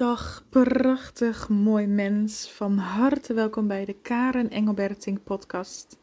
[0.00, 2.50] Dag, prachtig mooi mens.
[2.50, 5.98] Van harte welkom bij de Karen Engelberting podcast.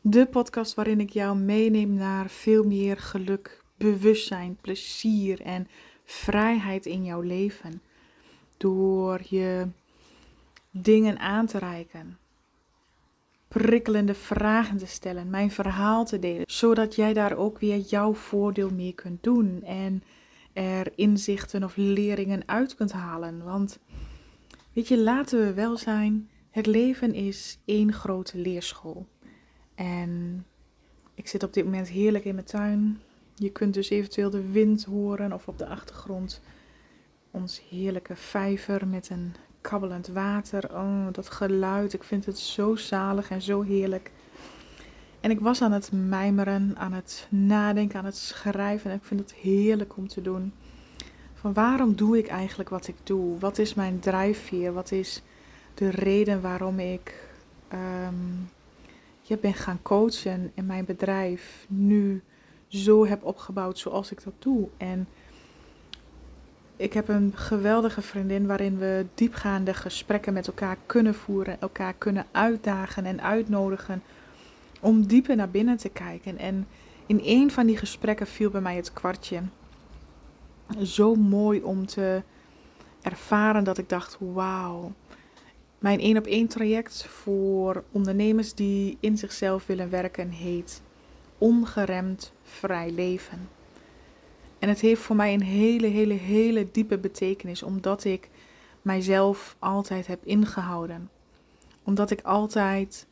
[0.00, 5.68] De podcast waarin ik jou meeneem naar veel meer geluk, bewustzijn, plezier en
[6.04, 7.82] vrijheid in jouw leven.
[8.56, 9.68] Door je
[10.70, 12.18] dingen aan te reiken.
[13.48, 18.70] Prikkelende vragen te stellen, mijn verhaal te delen, zodat jij daar ook weer jouw voordeel
[18.70, 19.62] mee kunt doen.
[19.62, 20.02] En
[20.58, 23.44] er inzichten of leringen uit kunt halen.
[23.44, 23.78] Want
[24.72, 29.06] weet je, laten we wel zijn, het leven is één grote leerschool.
[29.74, 30.44] En
[31.14, 33.00] ik zit op dit moment heerlijk in mijn tuin.
[33.34, 36.40] Je kunt dus eventueel de wind horen of op de achtergrond
[37.30, 40.74] ons heerlijke vijver met een kabbelend water.
[40.74, 41.92] Oh, dat geluid.
[41.92, 44.10] Ik vind het zo zalig en zo heerlijk.
[45.20, 48.90] En ik was aan het mijmeren, aan het nadenken, aan het schrijven.
[48.90, 50.52] En ik vind het heerlijk om te doen.
[51.34, 53.38] Van waarom doe ik eigenlijk wat ik doe?
[53.38, 54.72] Wat is mijn drijfveer?
[54.72, 55.22] Wat is
[55.74, 57.14] de reden waarom ik
[57.72, 58.50] um,
[59.20, 62.22] je ben gaan coachen en mijn bedrijf nu
[62.68, 64.68] zo heb opgebouwd zoals ik dat doe?
[64.76, 65.08] En
[66.76, 72.26] ik heb een geweldige vriendin waarin we diepgaande gesprekken met elkaar kunnen voeren, elkaar kunnen
[72.30, 74.02] uitdagen en uitnodigen
[74.80, 76.38] om dieper naar binnen te kijken.
[76.38, 76.66] En
[77.06, 79.42] in een van die gesprekken viel bij mij het kwartje.
[80.82, 82.22] Zo mooi om te
[83.02, 84.92] ervaren dat ik dacht: wauw.
[85.78, 90.82] Mijn één op één traject voor ondernemers die in zichzelf willen werken heet
[91.38, 93.48] Ongeremd Vrij Leven.
[94.58, 98.28] En het heeft voor mij een hele, hele, hele diepe betekenis, omdat ik
[98.82, 101.10] mijzelf altijd heb ingehouden.
[101.82, 103.06] Omdat ik altijd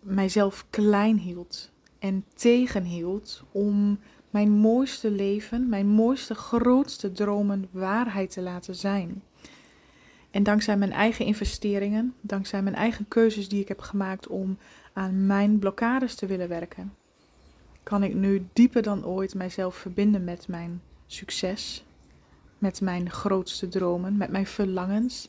[0.00, 3.98] mijzelf klein hield en tegenhield om
[4.30, 9.22] mijn mooiste leven, mijn mooiste, grootste dromen waarheid te laten zijn.
[10.30, 14.58] En dankzij mijn eigen investeringen, dankzij mijn eigen keuzes die ik heb gemaakt om
[14.92, 16.94] aan mijn blokkades te willen werken,
[17.82, 21.84] kan ik nu dieper dan ooit mijzelf verbinden met mijn succes,
[22.58, 25.28] met mijn grootste dromen, met mijn verlangens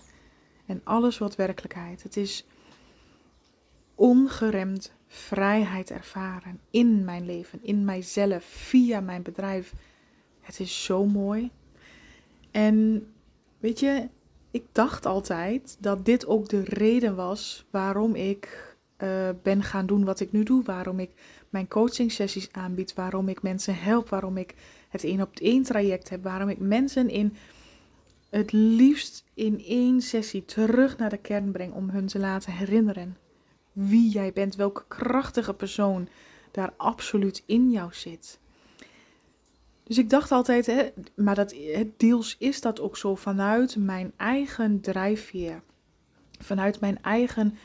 [0.66, 2.04] en alles wat werkelijkheid.
[2.04, 2.46] Het is
[4.00, 9.74] ongeremd vrijheid ervaren in mijn leven, in mijzelf, via mijn bedrijf.
[10.42, 11.52] Het is zo mooi.
[12.52, 13.08] En
[13.60, 14.08] weet je,
[14.52, 20.06] ik dacht altijd dat dit ook de reden was waarom ik uh, ben gaan doen
[20.06, 20.64] wat ik nu doe.
[20.64, 21.10] Waarom ik
[21.50, 22.94] mijn coaching sessies aanbied.
[22.94, 24.10] Waarom ik mensen help.
[24.10, 24.56] Waarom ik
[24.90, 26.24] het één op één traject heb.
[26.24, 27.36] Waarom ik mensen in
[28.30, 33.18] het liefst in één sessie terug naar de kern breng om hun te laten herinneren
[33.72, 36.08] wie jij bent, welke krachtige persoon
[36.52, 38.40] daar absoluut in jou zit.
[39.84, 41.56] Dus ik dacht altijd, hè, maar dat,
[41.98, 45.62] deels is dat ook zo vanuit mijn eigen drijfveer.
[46.40, 47.58] Vanuit mijn eigen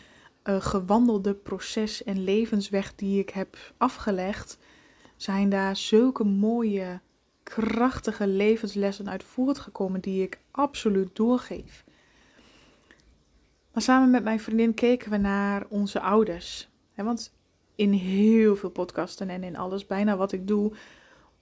[0.45, 4.59] uh, gewandelde proces en levensweg die ik heb afgelegd,
[5.17, 7.01] zijn daar zulke mooie,
[7.43, 11.85] krachtige levenslessen uit voortgekomen die ik absoluut doorgeef.
[13.75, 16.69] Maar samen met mijn vriendin keken we naar onze ouders.
[16.95, 17.33] Want
[17.75, 20.73] in heel veel podcasten en in alles, bijna wat ik doe,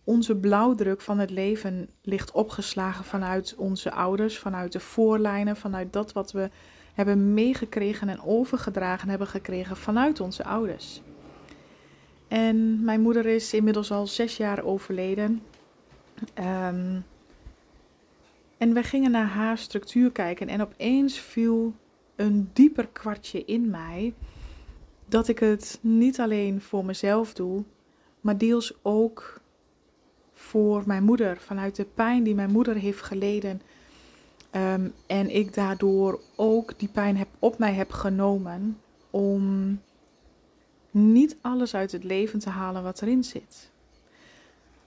[0.04, 6.12] onze blauwdruk van het leven ligt opgeslagen vanuit onze ouders, vanuit de voorlijnen, vanuit dat
[6.12, 6.50] wat we
[6.94, 11.02] hebben meegekregen en overgedragen hebben gekregen vanuit onze ouders.
[12.28, 15.42] En mijn moeder is inmiddels al zes jaar overleden.
[16.34, 17.00] Ehm,
[18.58, 21.74] en we gingen naar haar structuur kijken en opeens viel
[22.16, 24.14] een dieper kwartje in mij
[25.06, 27.64] dat ik het niet alleen voor mezelf doe,
[28.20, 29.40] maar deels ook
[30.32, 33.62] voor mijn moeder, vanuit de pijn die mijn moeder heeft geleden.
[34.50, 38.78] Ehm, en ik daardoor ook die pijn heb, op mij heb genomen
[39.10, 39.80] om
[40.90, 43.70] niet alles uit het leven te halen wat erin zit.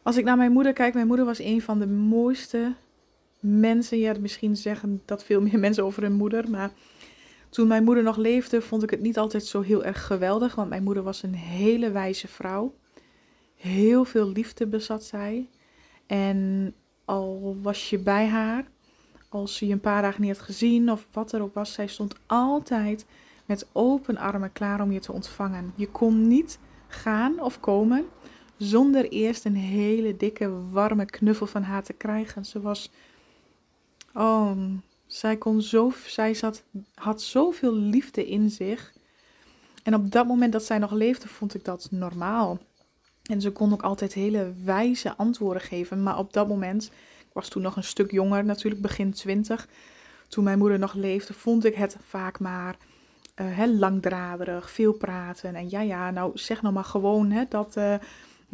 [0.02, 2.74] Als ik naar mijn moeder kijk, mijn moeder was een van de mooiste
[3.40, 3.98] mensen.
[3.98, 6.72] Ja, misschien zeggen dat veel meer mensen over hun moeder, maar
[7.56, 10.70] toen mijn moeder nog leefde, vond ik het niet altijd zo heel erg geweldig, want
[10.70, 12.76] mijn moeder was een hele wijze vrouw.
[13.56, 15.50] Heel veel liefde bezat zij.
[16.06, 16.74] En
[17.06, 18.66] al was je bij haar,
[19.30, 22.16] als je een paar dagen niet had gezien of wat er ook was, zij stond
[22.26, 23.06] altijd
[23.46, 25.74] met open armen klaar om je te ontvangen.
[25.76, 28.06] Je kon niet gaan of komen
[28.58, 32.46] zonder eerst een hele dikke, warme knuffel van haar te krijgen.
[32.46, 32.92] Ze was,
[34.14, 34.52] oh,
[35.08, 36.64] zij, kon zo, zij zat,
[36.96, 38.94] had zoveel liefde in zich.
[39.84, 42.60] En op dat moment dat zij nog leefde, vond ik dat normaal.
[43.24, 46.04] En ze kon ook altijd hele wijze antwoorden geven.
[46.04, 46.86] Maar op dat moment,
[47.20, 49.68] ik was toen nog een stuk jonger, natuurlijk begin twintig,
[50.28, 52.78] toen mijn moeder nog leefde, vond ik het vaak maar
[53.42, 55.56] uh, langdraderig, veel praten.
[55.56, 57.96] En ja, ja, nou zeg nou maar gewoon hè, dat, uh,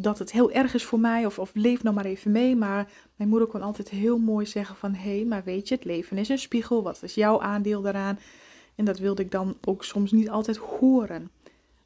[0.01, 1.25] dat het heel erg is voor mij.
[1.25, 2.55] Of, of leef nou maar even mee.
[2.55, 4.93] Maar mijn moeder kon altijd heel mooi zeggen van...
[4.93, 6.83] Hé, hey, maar weet je, het leven is een spiegel.
[6.83, 8.19] Wat is jouw aandeel daaraan?
[8.75, 11.31] En dat wilde ik dan ook soms niet altijd horen.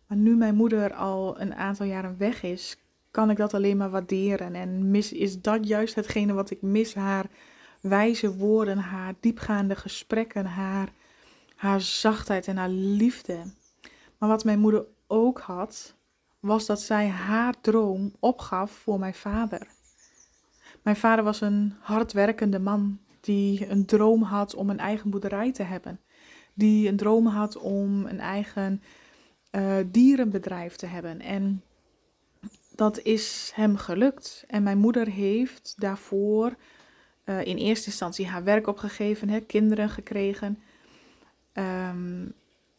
[0.07, 2.77] Maar nu mijn moeder al een aantal jaren weg is,
[3.11, 4.55] kan ik dat alleen maar waarderen.
[4.55, 6.93] En mis, is dat juist hetgene wat ik mis.
[6.93, 7.25] Haar
[7.81, 10.93] wijze woorden, haar diepgaande gesprekken, haar,
[11.55, 13.37] haar zachtheid en haar liefde.
[14.17, 15.95] Maar wat mijn moeder ook had,
[16.45, 19.67] was dat zij haar droom opgaf voor mijn vader.
[20.81, 25.63] Mijn vader was een hardwerkende man die een droom had om een eigen boerderij te
[25.63, 25.99] hebben.
[26.53, 28.81] Die een droom had om een eigen
[29.51, 31.21] uh, dierenbedrijf te hebben.
[31.21, 31.63] En
[32.75, 34.43] dat is hem gelukt.
[34.47, 36.55] En mijn moeder heeft daarvoor
[37.25, 40.59] uh, in eerste instantie haar werk opgegeven, hè, kinderen gekregen.
[41.53, 42.33] Um,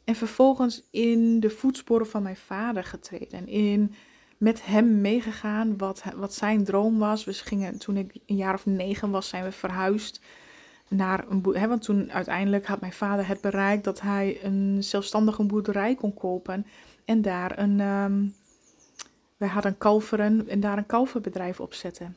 [0.06, 3.48] en vervolgens in de voetsporen van mijn vader getreden.
[3.48, 3.94] In
[4.36, 7.24] met hem meegegaan wat, wat zijn droom was.
[7.24, 10.20] We gingen, toen ik een jaar of negen was, zijn we verhuisd
[10.88, 11.68] naar een boerderij.
[11.68, 16.66] Want toen uiteindelijk had mijn vader het bereikt dat hij een zelfstandige boerderij kon kopen.
[17.04, 18.34] En daar een, um,
[19.36, 22.16] wij hadden kalveren en daar een kalverbedrijf opzetten.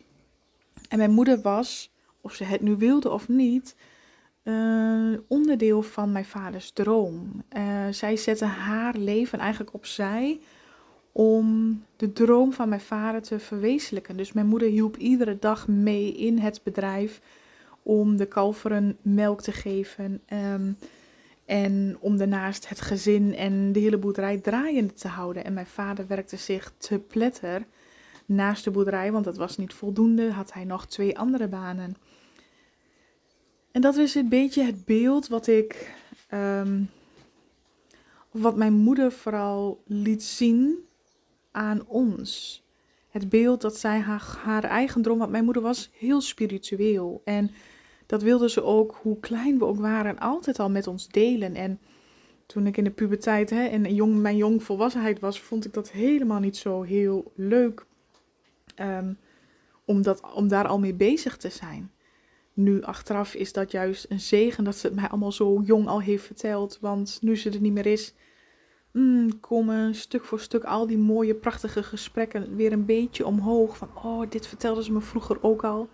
[0.90, 3.76] En mijn moeder was, of ze het nu wilde of niet,
[4.44, 7.44] uh, onderdeel van mijn vaders droom.
[7.58, 10.40] Uh, zij zette haar leven eigenlijk opzij
[11.12, 14.18] om de droom van mijn vader te verwezenlijken.
[14.18, 17.22] Dus mijn moeder hielp iedere dag mee in het bedrijf
[17.84, 20.22] om de kalveren melk te geven.
[20.54, 20.78] Um,
[21.46, 25.46] en om daarnaast het gezin en de hele boerderij draaiende te houden.
[25.46, 27.66] En mijn vader werkte zich te pletter
[28.26, 30.32] naast de boerderij, want dat was niet voldoende.
[30.32, 31.96] Had hij nog twee andere banen.
[33.80, 35.96] En dat is een beetje het beeld wat ik,
[36.34, 36.90] um,
[38.32, 40.78] wat mijn moeder vooral liet zien
[41.52, 42.64] aan ons.
[43.10, 47.22] Het beeld dat zij haar, haar eigen droom, want mijn moeder was heel spiritueel.
[47.24, 47.52] En
[48.06, 51.56] dat wilde ze ook, hoe klein we ook waren, altijd al met ons delen.
[51.56, 51.80] En
[52.46, 56.40] toen ik in de puberteit hè, en jong, mijn jongvolwassenheid was, vond ik dat helemaal
[56.40, 57.86] niet zo heel leuk
[58.76, 59.18] um,
[59.86, 61.92] om, dat, om daar al mee bezig te zijn.
[62.60, 66.02] Nu achteraf is dat juist een zegen dat ze het mij allemaal zo jong al
[66.02, 66.78] heeft verteld.
[66.82, 68.14] Want nu ze er niet meer is,
[68.92, 73.78] mm, komen stuk voor stuk al die mooie, prachtige gesprekken weer een beetje omhoog.
[73.78, 75.90] Van, oh, dit vertelde ze me vroeger ook al.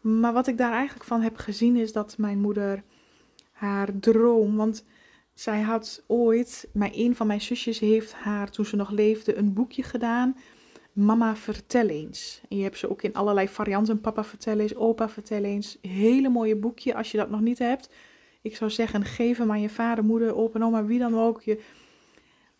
[0.00, 2.82] Maar wat ik daar eigenlijk van heb gezien is dat mijn moeder
[3.52, 4.84] haar droom, want
[5.34, 9.52] zij had ooit, mijn, een van mijn zusjes heeft haar toen ze nog leefde een
[9.52, 10.36] boekje gedaan.
[10.98, 12.40] Mama vertel eens.
[12.48, 14.00] En je hebt ze ook in allerlei varianten.
[14.00, 15.78] Papa vertel eens, opa vertel eens.
[15.80, 17.90] Hele mooie boekje als je dat nog niet hebt.
[18.42, 21.42] Ik zou zeggen, geef hem aan je vader, moeder, opa, oma, wie dan ook.
[21.42, 21.60] Je...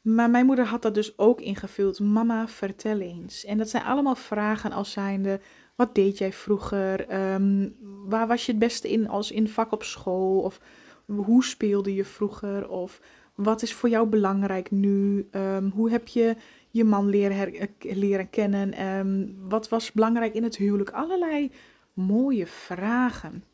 [0.00, 2.00] Maar mijn moeder had dat dus ook ingevuld.
[2.00, 3.44] Mama vertel eens.
[3.44, 5.40] En dat zijn allemaal vragen als zijnde
[5.78, 7.14] wat deed jij vroeger?
[7.34, 7.76] Um,
[8.08, 10.40] waar was je het beste in als in vak op school?
[10.40, 10.60] Of
[11.06, 12.68] hoe speelde je vroeger?
[12.68, 13.00] Of
[13.34, 15.28] wat is voor jou belangrijk nu?
[15.32, 16.36] Um, hoe heb je
[16.70, 18.86] je man leren, leren kennen?
[18.86, 20.90] Um, wat was belangrijk in het huwelijk?
[20.90, 21.50] Allerlei
[21.92, 23.44] mooie vragen.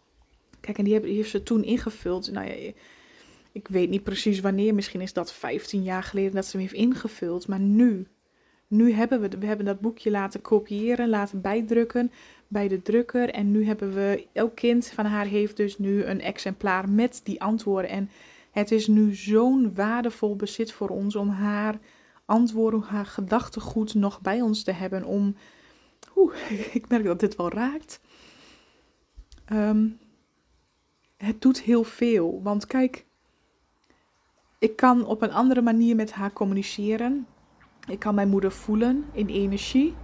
[0.60, 2.32] Kijk, en die, die heeft ze toen ingevuld.
[2.32, 2.72] Nou ja,
[3.52, 4.74] ik weet niet precies wanneer.
[4.74, 7.48] Misschien is dat 15 jaar geleden dat ze hem heeft ingevuld.
[7.48, 8.06] Maar nu,
[8.66, 12.12] nu hebben we, we hebben dat boekje laten kopiëren, laten bijdrukken
[12.48, 13.30] bij de drukker.
[13.30, 17.42] En nu hebben we, elk kind van haar heeft dus nu een exemplaar met die
[17.42, 17.90] antwoorden.
[17.90, 18.10] En
[18.50, 21.78] het is nu zo'n waardevol bezit voor ons om haar
[22.24, 25.04] antwoorden, haar gedachtegoed nog bij ons te hebben.
[25.04, 25.36] Om,
[26.16, 26.34] oeh,
[26.78, 28.00] ik merk dat dit wel raakt.
[29.52, 29.98] Um,
[31.16, 32.40] het doet heel veel.
[32.42, 33.06] Want kijk,
[34.58, 37.26] ik kan op een andere manier met haar communiceren.
[37.88, 39.94] Ik kan mijn moeder voelen in energie.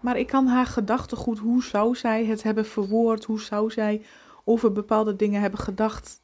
[0.00, 4.02] Maar ik kan haar gedachtegoed, hoe zou zij het hebben verwoord, hoe zou zij
[4.44, 6.21] over bepaalde dingen hebben gedacht.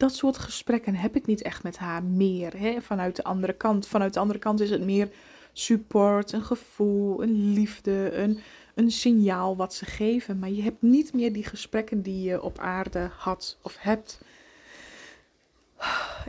[0.00, 2.58] Dat soort gesprekken heb ik niet echt met haar meer.
[2.58, 2.80] Hè?
[2.82, 3.86] Vanuit de andere kant.
[3.86, 5.10] Vanuit de andere kant is het meer
[5.52, 8.40] support, een gevoel, een liefde, een,
[8.74, 10.38] een signaal wat ze geven.
[10.38, 14.20] Maar je hebt niet meer die gesprekken die je op aarde had of hebt.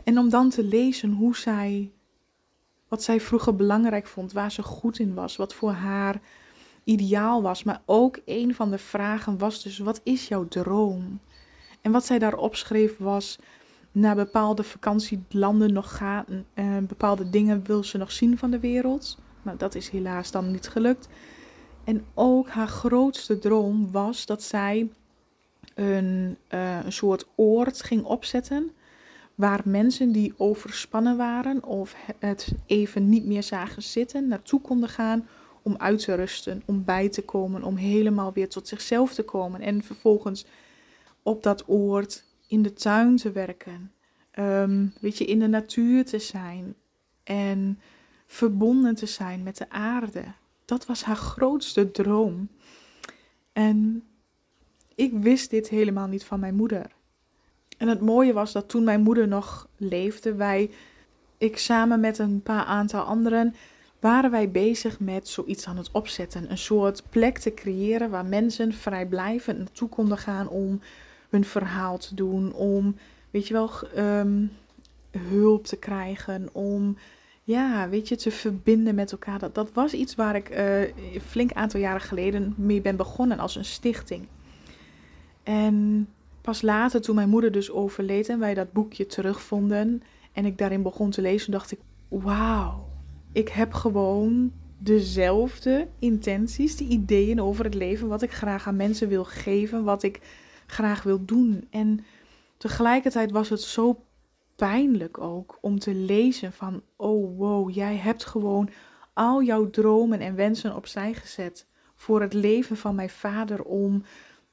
[0.04, 1.90] En om dan te lezen hoe zij
[2.88, 6.20] wat zij vroeger belangrijk vond, waar ze goed in was, wat voor haar
[6.84, 7.62] ideaal was.
[7.62, 11.20] Maar ook een van de vragen was dus: wat is jouw droom?
[11.80, 13.38] En wat zij daar opschreef was
[13.92, 19.18] naar bepaalde vakantielanden nog gaan, uh, bepaalde dingen wil ze nog zien van de wereld.
[19.42, 21.08] Maar dat is helaas dan niet gelukt.
[21.84, 24.90] En ook haar grootste droom was dat zij
[25.74, 28.70] een, uh, een soort oord ging opzetten.
[29.34, 35.28] Waar mensen die overspannen waren of het even niet meer zagen zitten, naartoe konden gaan
[35.62, 39.60] om uit te rusten, om bij te komen, om helemaal weer tot zichzelf te komen.
[39.60, 40.46] En vervolgens
[41.22, 43.92] op dat oord in de tuin te werken.
[44.38, 46.74] Um, weet je, in de natuur te zijn.
[47.24, 47.80] En
[48.26, 50.24] verbonden te zijn met de aarde.
[50.64, 52.48] Dat was haar grootste droom.
[53.52, 54.02] En
[54.94, 56.86] ik wist dit helemaal niet van mijn moeder.
[57.78, 60.70] En het mooie was dat toen mijn moeder nog leefde, wij,
[61.38, 63.54] ik samen met een paar aantal anderen,
[64.00, 66.50] waren wij bezig met zoiets aan het opzetten.
[66.50, 70.80] Een soort plek te creëren waar mensen vrijblijvend naartoe konden gaan om
[71.32, 72.96] hun verhaal te doen, om,
[73.30, 74.50] weet je wel, um,
[75.10, 76.96] hulp te krijgen, om,
[77.42, 79.38] ja, weet je, te verbinden met elkaar.
[79.38, 83.56] Dat, dat was iets waar ik een flink aantal jaren geleden mee ben begonnen als
[83.56, 84.26] een stichting.
[85.42, 86.08] En
[86.40, 90.82] pas later, toen mijn moeder dus overleed en wij dat boekje terugvonden en ik daarin
[90.82, 92.88] begon te lezen, dacht ik: wauw,
[93.32, 99.08] ik heb gewoon dezelfde intenties, die ideeën over het leven, wat ik graag aan mensen
[99.08, 100.20] wil geven, wat ik
[100.72, 101.66] graag wil doen.
[101.70, 102.04] En
[102.56, 104.04] tegelijkertijd was het zo
[104.56, 108.68] pijnlijk ook om te lezen van, oh wow, jij hebt gewoon
[109.12, 114.04] al jouw dromen en wensen opzij gezet voor het leven van mijn vader om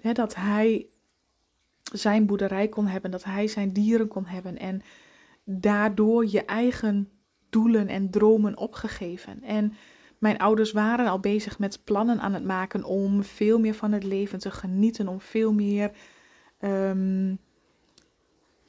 [0.02, 0.88] hè, dat hij
[1.94, 4.82] zijn boerderij kon hebben, dat hij zijn dieren kon hebben en
[5.44, 7.10] daardoor je eigen
[7.50, 9.44] doelen en dromen opgegeven.
[9.44, 9.74] En
[10.20, 14.04] mijn ouders waren al bezig met plannen aan het maken om veel meer van het
[14.04, 15.92] leven te genieten, om veel meer
[16.62, 17.40] um,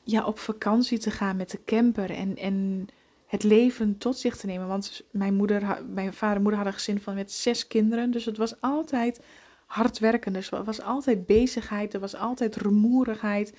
[0.03, 2.87] ja, op vakantie te gaan met de camper en, en
[3.27, 4.69] het leven tot zich te nemen.
[4.69, 8.25] Want mijn, moeder, mijn vader en moeder hadden een gezin van met zes kinderen, dus
[8.25, 9.21] het was altijd
[9.67, 10.33] hard werken.
[10.33, 13.55] Dus er was altijd bezigheid, er was altijd rumoerigheid.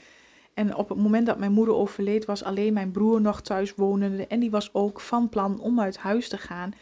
[0.54, 4.28] En op het moment dat mijn moeder overleed, was alleen mijn broer nog thuis wonende.
[4.28, 6.74] En die was ook van plan om uit huis te gaan.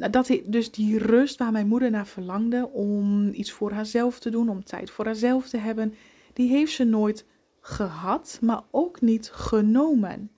[0.00, 4.48] Nou, dus die rust waar mijn moeder naar verlangde om iets voor haarzelf te doen,
[4.48, 5.94] om tijd voor haarzelf te hebben,
[6.32, 7.26] die heeft ze nooit
[7.60, 10.30] gehad, maar ook niet genomen.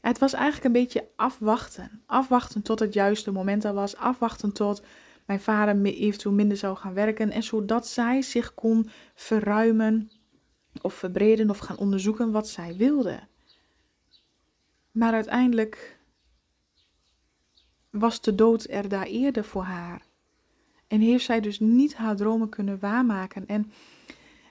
[0.00, 2.02] Het was eigenlijk een beetje afwachten.
[2.06, 3.96] Afwachten tot het juiste moment er was.
[3.96, 4.82] Afwachten tot
[5.26, 7.30] mijn vader eventueel minder zou gaan werken.
[7.30, 10.10] En zodat zij zich kon verruimen
[10.82, 13.20] of verbreden of gaan onderzoeken wat zij wilde.
[14.90, 15.99] Maar uiteindelijk
[17.90, 20.02] was de dood er daar eerder voor haar.
[20.86, 23.46] En heeft zij dus niet haar dromen kunnen waarmaken.
[23.46, 23.72] En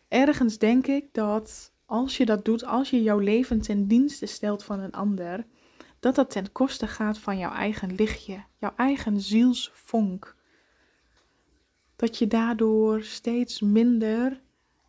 [0.07, 4.63] ergens denk ik dat als je dat doet, als je jouw leven ten dienste stelt
[4.63, 5.45] van een ander,
[5.99, 10.35] dat dat ten koste gaat van jouw eigen lichtje, jouw eigen zielsvonk.
[11.95, 14.41] Dat je daardoor steeds minder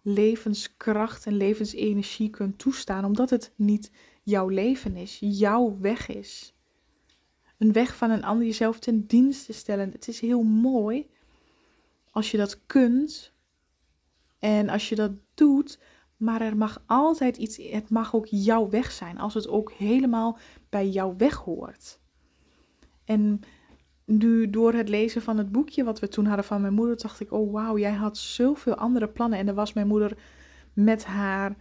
[0.03, 3.91] levenskracht en levensenergie kunt toestaan, omdat het niet
[4.23, 6.55] jouw leven is, jouw weg is.
[7.61, 9.91] Een weg van een ander jezelf ten dienste stellen.
[9.91, 11.11] Het is heel mooi
[12.11, 13.33] als je dat kunt
[14.39, 15.79] en als je dat doet,
[16.17, 20.39] maar er mag altijd iets, het mag ook jouw weg zijn, als het ook helemaal
[20.69, 22.01] bij jouw weg hoort.
[23.05, 23.41] En
[24.05, 27.21] nu door het lezen van het boekje wat we toen hadden van mijn moeder, dacht
[27.21, 29.39] ik, oh wauw, jij had zoveel andere plannen.
[29.39, 30.19] En daar was mijn moeder
[30.73, 31.57] met haar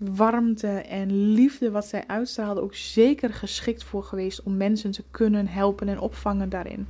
[0.00, 5.46] warmte en liefde wat zij uitstraalde ook zeker geschikt voor geweest om mensen te kunnen
[5.46, 6.86] helpen en opvangen daarin.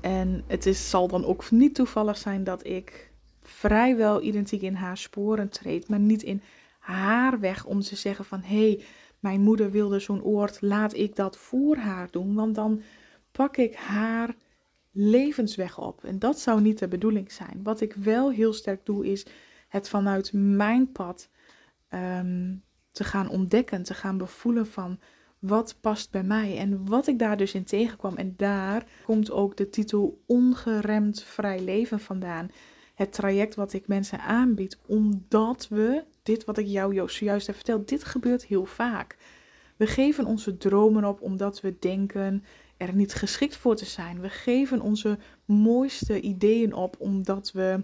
[0.00, 3.10] En het is, zal dan ook niet toevallig zijn dat ik
[3.42, 6.42] vrijwel identiek in haar sporen treed, maar niet in
[6.78, 8.84] haar weg om te zeggen van hé, hey,
[9.18, 12.82] mijn moeder wilde zo'n oord, laat ik dat voor haar doen, want dan
[13.30, 14.34] pak ik haar
[14.90, 16.04] levensweg op.
[16.04, 17.60] En dat zou niet de bedoeling zijn.
[17.62, 19.26] Wat ik wel heel sterk doe, is
[19.72, 21.28] het vanuit mijn pad
[21.88, 22.54] ehm,
[22.90, 24.98] te gaan ontdekken, te gaan bevoelen van
[25.38, 28.16] wat past bij mij en wat ik daar dus in tegenkwam.
[28.16, 32.50] En daar komt ook de titel Ongeremd Vrij Leven vandaan.
[32.94, 37.88] Het traject wat ik mensen aanbied, omdat we, dit wat ik jou zojuist heb verteld,
[37.88, 39.16] dit gebeurt heel vaak.
[39.76, 42.44] We geven onze dromen op omdat we denken
[42.76, 44.20] er niet geschikt voor te zijn.
[44.20, 47.80] We geven onze mooiste ideeën op omdat we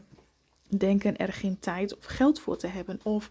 [0.77, 3.01] denken er geen tijd of geld voor te hebben.
[3.03, 3.31] Of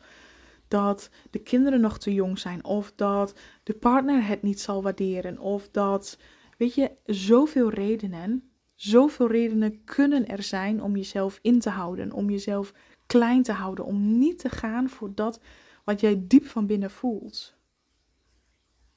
[0.67, 2.63] dat de kinderen nog te jong zijn.
[2.63, 5.39] Of dat de partner het niet zal waarderen.
[5.39, 6.17] Of dat,
[6.57, 8.51] weet je, zoveel redenen.
[8.75, 12.11] Zoveel redenen kunnen er zijn om jezelf in te houden.
[12.11, 12.73] Om jezelf
[13.05, 13.85] klein te houden.
[13.85, 15.39] Om niet te gaan voor dat
[15.83, 17.55] wat jij diep van binnen voelt.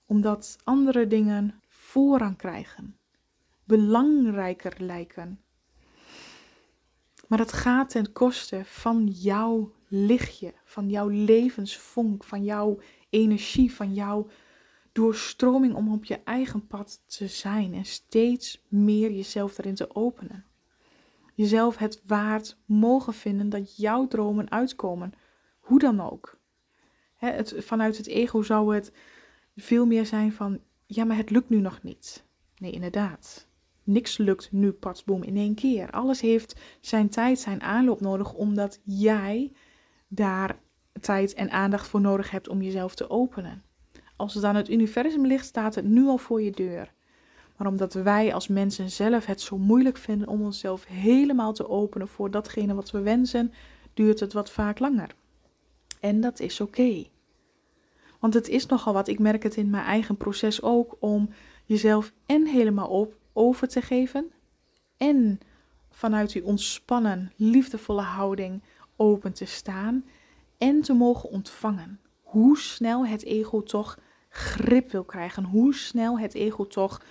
[0.06, 2.96] Omdat andere dingen voorrang krijgen.
[3.64, 5.40] Belangrijker lijken.
[7.30, 13.94] Maar dat gaat ten koste van jouw lichtje, van jouw levensvonk, van jouw energie, van
[13.94, 14.26] jouw
[14.92, 20.44] doorstroming om op je eigen pad te zijn en steeds meer jezelf erin te openen.
[21.34, 25.12] Jezelf het waard mogen vinden dat jouw dromen uitkomen,
[25.60, 26.38] hoe dan ook.
[27.16, 28.92] het, vanuit het ego zou het
[29.56, 32.24] veel meer zijn van, ja, maar het lukt nu nog niet.
[32.56, 33.48] Nee, inderdaad.
[33.90, 35.90] Niks lukt nu patsboom in één keer.
[35.90, 39.52] Alles heeft zijn tijd, zijn aanloop nodig, omdat jij
[40.08, 40.58] daar
[41.00, 43.62] tijd en aandacht voor nodig hebt om jezelf te openen.
[44.16, 46.92] Als het aan het universum ligt, staat het nu al voor je deur.
[47.56, 52.08] Maar omdat wij als mensen zelf het zo moeilijk vinden om onszelf helemaal te openen
[52.08, 53.52] voor datgene wat we wensen,
[53.94, 55.14] duurt het wat vaak langer.
[56.00, 57.04] En dat is oké.
[58.20, 61.30] Want het is nogal wat, ik merk het in mijn eigen proces ook, om
[61.64, 64.32] jezelf en helemaal op, over te geven
[64.96, 65.40] en
[65.90, 68.62] vanuit die ontspannen, liefdevolle houding
[68.96, 70.04] open te staan
[70.58, 72.00] en te mogen ontvangen.
[72.22, 77.02] Hoe snel het ego toch grip wil krijgen, hoe snel het ego toch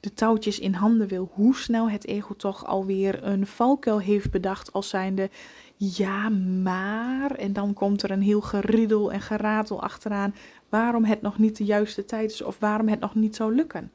[0.00, 4.72] de touwtjes in handen wil, hoe snel het ego toch alweer een valkuil heeft bedacht
[4.72, 5.30] als zijnde
[5.76, 6.28] ja,
[6.62, 10.34] maar en dan komt er een heel geriedel en geratel achteraan
[10.68, 13.92] waarom het nog niet de juiste tijd is of waarom het nog niet zou lukken.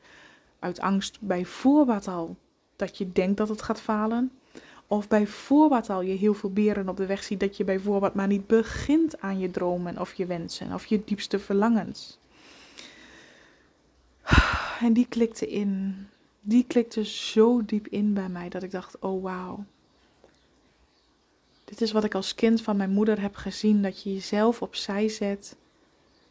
[0.62, 2.36] Uit angst bij voorbaat al
[2.75, 4.32] dat je denkt dat het gaat falen.
[4.88, 7.80] Of bij voorbaat al je heel veel beren op de weg ziet dat je bij
[7.80, 12.20] voorbaat maar niet begint aan je dromen of je wensen of je diepste verlangens.
[14.82, 15.96] En die klikte in.
[16.41, 19.65] Die klikte zo diep in bij mij dat ik dacht: oh wauw.
[21.65, 25.10] Dit is wat ik als kind van mijn moeder heb gezien: dat je jezelf opzij
[25.10, 25.56] zet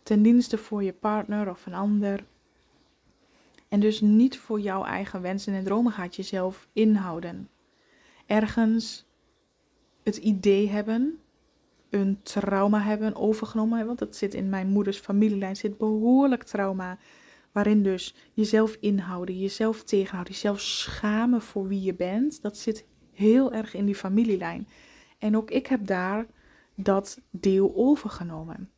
[0.03, 2.25] ten dienste voor je partner of een ander.
[3.71, 7.49] En dus niet voor jouw eigen wensen en dromen gaat jezelf inhouden.
[8.27, 9.07] Ergens
[10.03, 11.19] het idee hebben,
[11.91, 13.87] een trauma hebben overgenomen.
[13.87, 16.99] Want dat zit in mijn moeders familielijn, zit behoorlijk trauma.
[17.53, 22.43] Waarin dus jezelf inhouden, jezelf tegenhouden, jezelf schamen voor wie je bent.
[22.43, 24.69] Dat zit heel erg in die familielijn.
[25.19, 26.27] En ook ik heb daar
[26.75, 28.71] dat deel overgenomen.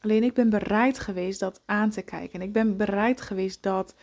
[0.00, 2.42] Alleen ik ben bereid geweest dat aan te kijken.
[2.42, 3.94] Ik ben bereid geweest dat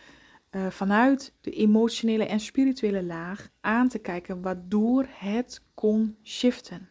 [0.50, 6.90] uh, vanuit de emotionele en spirituele laag aan te kijken, waardoor het kon shiften.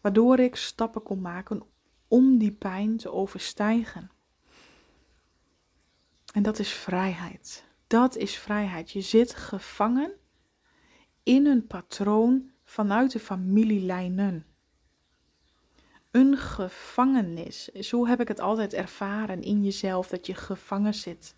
[0.00, 1.62] Waardoor ik stappen kon maken
[2.08, 4.10] om die pijn te overstijgen.
[6.32, 7.64] En dat is vrijheid.
[7.86, 8.90] Dat is vrijheid.
[8.90, 10.12] Je zit gevangen
[11.22, 14.46] in een patroon vanuit de familielijnen
[16.12, 17.64] een gevangenis.
[17.64, 21.34] Zo heb ik het altijd ervaren in jezelf, dat je gevangen zit.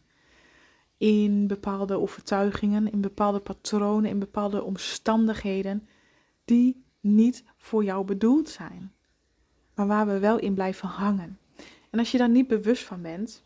[0.96, 5.88] In bepaalde overtuigingen, in bepaalde patronen, in bepaalde omstandigheden
[6.44, 8.92] die niet voor jou bedoeld zijn.
[9.74, 11.38] Maar waar we wel in blijven hangen.
[11.90, 13.44] En als je daar niet bewust van bent,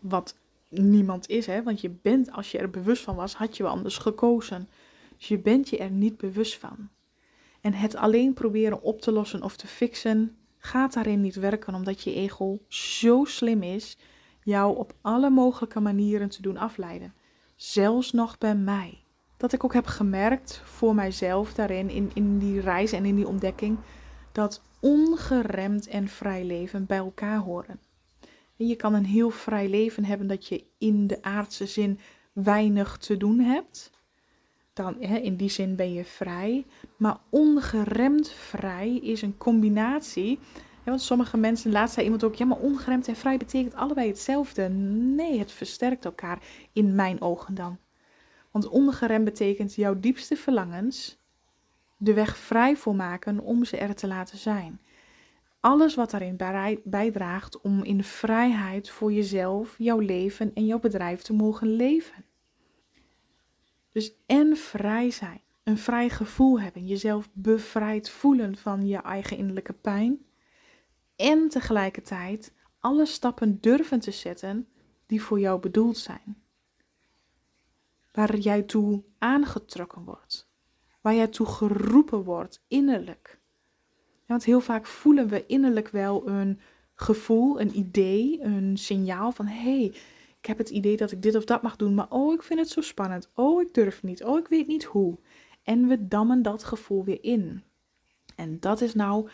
[0.00, 0.36] wat
[0.68, 3.72] niemand is, hè, want je bent, als je er bewust van was, had je wel
[3.72, 4.68] anders gekozen.
[5.16, 6.88] Dus je bent je er niet bewust van.
[7.64, 12.02] En het alleen proberen op te lossen of te fixen gaat daarin niet werken, omdat
[12.02, 13.96] je ego zo slim is
[14.42, 17.14] jou op alle mogelijke manieren te doen afleiden.
[17.56, 19.02] Zelfs nog bij mij.
[19.36, 23.28] Dat ik ook heb gemerkt voor mijzelf daarin, in, in die reis en in die
[23.28, 23.78] ontdekking,
[24.32, 27.80] dat ongeremd en vrij leven bij elkaar horen.
[28.56, 31.98] En je kan een heel vrij leven hebben dat je in de aardse zin
[32.32, 33.90] weinig te doen hebt
[34.74, 36.66] dan in die zin ben je vrij.
[36.96, 40.38] Maar ongeremd vrij is een combinatie.
[40.84, 44.68] want sommige mensen, laatst zei iemand ook, ja, maar ongeremd en vrij betekent allebei hetzelfde.
[44.68, 47.78] Nee, het versterkt elkaar in mijn ogen dan.
[48.50, 51.22] Want ongeremd betekent jouw diepste verlangens
[51.96, 54.80] de weg vrij voor maken om ze er te laten zijn.
[55.60, 56.36] Alles wat daarin
[56.84, 62.24] bijdraagt om in vrijheid voor jezelf, jouw leven en jouw bedrijf te mogen leven.
[63.94, 69.72] Dus en vrij zijn, een vrij gevoel hebben, jezelf bevrijd voelen van je eigen innerlijke
[69.72, 70.26] pijn.
[71.16, 74.68] En tegelijkertijd alle stappen durven te zetten
[75.06, 76.42] die voor jou bedoeld zijn.
[78.12, 80.48] Waar jij toe aangetrokken wordt.
[81.00, 83.38] Waar jij toe geroepen wordt innerlijk.
[84.26, 86.60] want heel vaak voelen we innerlijk wel een
[86.94, 89.94] gevoel, een idee, een signaal van hé, hey,
[90.44, 92.60] ik heb het idee dat ik dit of dat mag doen, maar oh, ik vind
[92.60, 93.30] het zo spannend.
[93.34, 94.24] Oh, ik durf niet.
[94.24, 95.18] Oh, ik weet niet hoe.
[95.62, 97.62] En we dammen dat gevoel weer in.
[98.36, 99.28] En dat is nou,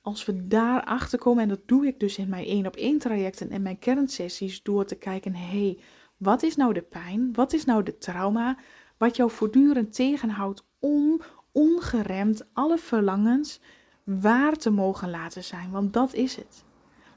[0.00, 2.98] als we daar achter komen, en dat doe ik dus in mijn één op één
[2.98, 5.78] trajecten en mijn kernsessies, door te kijken, hé, hey,
[6.16, 7.32] wat is nou de pijn?
[7.32, 8.58] Wat is nou de trauma?
[8.96, 11.20] Wat jou voortdurend tegenhoudt om
[11.52, 13.60] ongeremd alle verlangens
[14.04, 15.70] waar te mogen laten zijn.
[15.70, 16.64] Want dat is het.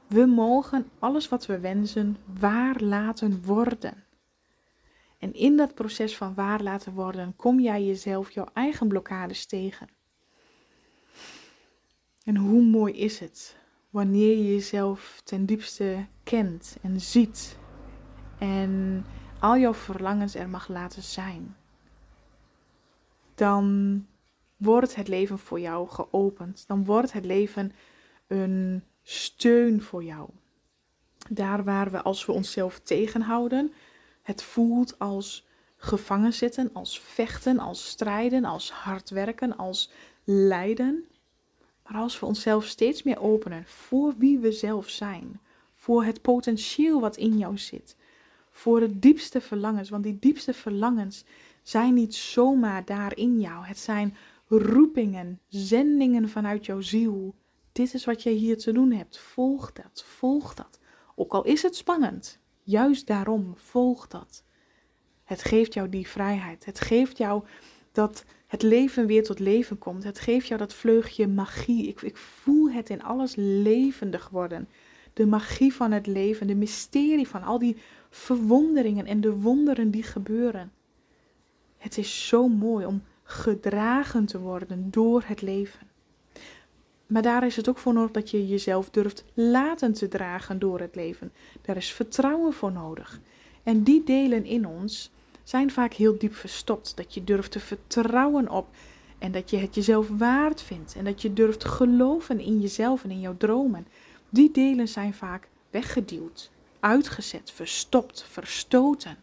[0.06, 4.04] We mogen alles wat we wensen waar laten worden.
[5.18, 9.88] En in dat proces van waar laten worden kom jij jezelf jouw eigen blokkades tegen.
[12.24, 13.56] En hoe mooi is het
[13.90, 17.58] wanneer je jezelf ten diepste kent en ziet
[18.38, 19.04] en
[19.40, 21.56] al jouw verlangens er mag laten zijn.
[23.34, 24.06] Dan
[24.56, 26.64] wordt het leven voor jou geopend.
[26.66, 27.72] Dan wordt het leven
[28.26, 30.28] een steun voor jou.
[31.30, 33.72] Daar waar we als we onszelf tegenhouden,
[34.22, 39.90] het voelt als gevangen zitten, als vechten, als strijden, als hard werken, als
[40.24, 41.04] lijden.
[41.82, 45.40] Maar als we onszelf steeds meer openen voor wie we zelf zijn,
[45.74, 47.96] voor het potentieel wat in jou zit,
[48.50, 51.24] voor de diepste verlangens, want die diepste verlangens
[51.62, 53.64] zijn niet zomaar daar in jou.
[53.64, 54.16] Het zijn
[54.48, 57.34] roepingen, zendingen vanuit jouw ziel.
[57.74, 59.18] Dit is wat je hier te doen hebt.
[59.18, 60.80] Volg dat, volg dat.
[61.14, 64.44] Ook al is het spannend, juist daarom volg dat.
[65.24, 66.64] Het geeft jou die vrijheid.
[66.64, 67.44] Het geeft jou
[67.92, 70.04] dat het leven weer tot leven komt.
[70.04, 71.88] Het geeft jou dat vleugje magie.
[71.88, 74.68] Ik, ik voel het in alles levendig worden.
[75.12, 77.76] De magie van het leven, de mysterie van al die
[78.10, 80.72] verwonderingen en de wonderen die gebeuren.
[81.76, 85.93] Het is zo mooi om gedragen te worden door het leven.
[87.14, 90.80] Maar daar is het ook voor nodig dat je jezelf durft laten te dragen door
[90.80, 91.32] het leven.
[91.62, 93.20] Daar is vertrouwen voor nodig.
[93.62, 95.10] En die delen in ons
[95.42, 96.96] zijn vaak heel diep verstopt.
[96.96, 98.66] Dat je durft te vertrouwen op
[99.18, 100.94] en dat je het jezelf waard vindt.
[100.96, 103.86] En dat je durft geloven in jezelf en in jouw dromen.
[104.28, 106.50] Die delen zijn vaak weggeduwd,
[106.80, 109.16] uitgezet, verstopt, verstoten.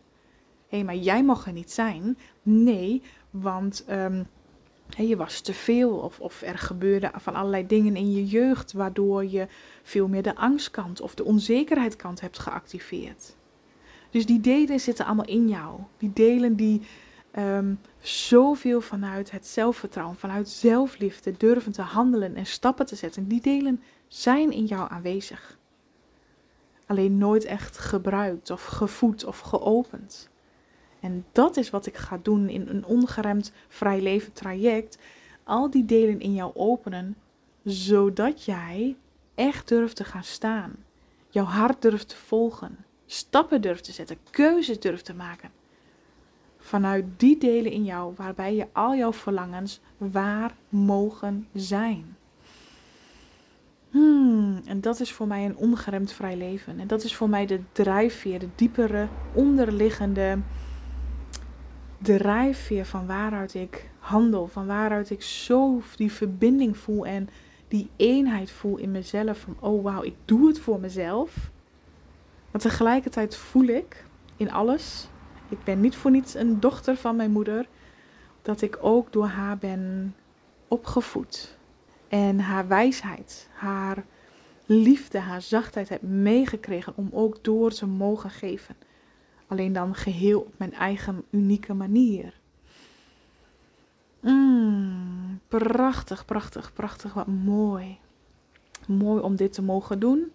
[0.68, 2.18] Hé, hey, maar jij mag er niet zijn.
[2.42, 4.28] Nee, want um,
[4.98, 9.26] je was te veel of, of er gebeurde van allerlei dingen in je jeugd waardoor
[9.26, 9.48] je
[9.84, 13.36] veel meer de angstkant of de onzekerheidkant hebt geactiveerd.
[14.10, 15.80] Dus die delen zitten allemaal in jou.
[15.98, 16.82] Die delen die
[17.38, 23.28] um, zoveel vanuit het zelfvertrouwen, vanuit zelfliefde durven te handelen en stappen te zetten.
[23.28, 25.58] Die delen zijn in jou aanwezig.
[26.86, 30.31] Alleen nooit echt gebruikt of gevoed of geopend.
[31.02, 34.98] En dat is wat ik ga doen in een ongeremd vrij leven traject.
[35.44, 37.16] Al die delen in jou openen,
[37.64, 38.96] zodat jij
[39.36, 40.76] echt durft te gaan staan.
[41.30, 42.78] Jouw hart durft te volgen.
[43.06, 44.18] Stappen durft te zetten.
[44.30, 45.52] Keuzes durft te maken.
[46.58, 52.16] Vanuit die delen in jou waarbij je al jouw verlangens waar mogen zijn.
[53.90, 56.80] Hmm, en dat is voor mij een ongeremd vrij leven.
[56.80, 60.38] En dat is voor mij de drijfveer, de diepere, onderliggende
[62.02, 67.30] drijfveer van waaruit ik handel, van waaruit ik zo die verbinding voel en
[67.68, 69.38] die eenheid voel in mezelf.
[69.40, 71.52] Van oh wauw, ik doe het voor mezelf.
[72.52, 74.06] Maar tegelijkertijd voel ik
[74.38, 75.08] in alles,
[75.50, 77.68] ik ben niet voor niets een dochter van mijn moeder,
[78.42, 80.16] dat ik ook door haar ben
[80.68, 81.58] opgevoed.
[82.08, 84.04] En haar wijsheid, haar
[84.66, 88.76] liefde, haar zachtheid heb meegekregen om ook door te mogen geven.
[89.52, 92.40] Alleen dan geheel op mijn eigen unieke manier.
[94.20, 97.14] Mm, prachtig, prachtig, prachtig.
[97.14, 97.98] Wat mooi.
[98.88, 100.32] Mooi om dit te mogen doen.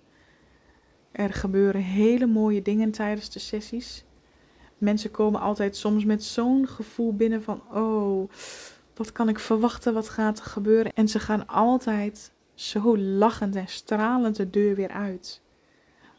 [1.13, 4.05] Er gebeuren hele mooie dingen tijdens de sessies.
[4.79, 8.31] Mensen komen altijd soms met zo'n gevoel binnen van: oh,
[8.95, 9.95] wat kan ik verwachten?
[9.95, 10.93] Wat gaat er gebeuren?
[10.93, 15.43] En ze gaan altijd zo lachend en stralend de deur weer uit.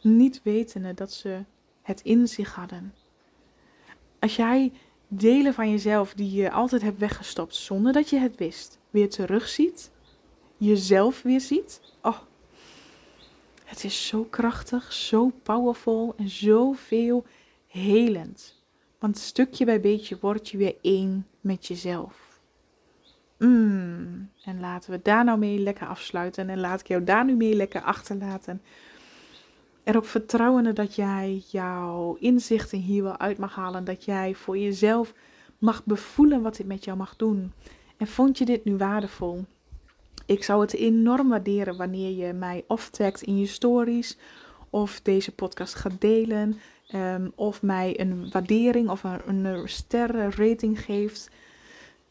[0.02, 1.44] Niet wetende dat ze
[1.88, 2.94] het in zich hadden.
[4.18, 4.72] Als jij
[5.08, 9.90] delen van jezelf die je altijd hebt weggestopt zonder dat je het wist, weer terugziet,
[10.56, 12.18] jezelf weer ziet, oh,
[13.64, 17.24] het is zo krachtig, zo powerful en zoveel
[17.66, 18.62] helend.
[18.98, 22.40] Want stukje bij beetje word je weer één met jezelf.
[23.38, 24.30] Mm.
[24.44, 26.48] En laten we daar nou mee lekker afsluiten.
[26.48, 28.62] En laat ik jou daar nu mee lekker achterlaten
[29.88, 33.84] erop vertrouwen dat jij jouw inzichten hier wel uit mag halen.
[33.84, 35.14] Dat jij voor jezelf
[35.58, 37.52] mag bevoelen wat dit met jou mag doen.
[37.96, 39.44] En vond je dit nu waardevol?
[40.26, 44.16] Ik zou het enorm waarderen wanneer je mij of tagt in je stories
[44.70, 46.60] of deze podcast gaat delen.
[46.94, 51.30] Um, of mij een waardering of een, een sterrenrating geeft.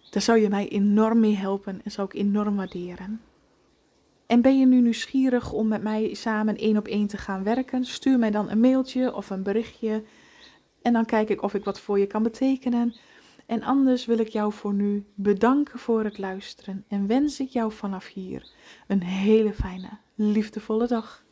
[0.09, 3.21] Daar zou je mij enorm mee helpen en zou ik enorm waarderen.
[4.27, 7.85] En ben je nu nieuwsgierig om met mij samen één op één te gaan werken?
[7.85, 10.03] Stuur mij dan een mailtje of een berichtje.
[10.81, 12.95] En dan kijk ik of ik wat voor je kan betekenen.
[13.45, 17.71] En anders wil ik jou voor nu bedanken voor het luisteren en wens ik jou
[17.71, 18.49] vanaf hier
[18.87, 21.25] een hele fijne, liefdevolle dag.